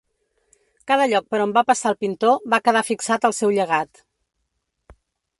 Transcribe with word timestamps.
Cada 0.91 1.05
lloc 1.09 1.25
per 1.33 1.41
on 1.43 1.51
va 1.57 1.63
passar 1.71 1.91
el 1.93 1.97
pintor 2.05 2.39
va 2.53 2.59
quedar 2.69 2.81
fixat 2.87 3.27
al 3.29 3.35
seu 3.41 3.53
llegat. 3.59 4.01